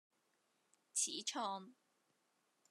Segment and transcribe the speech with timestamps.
[1.03, 1.73] 始創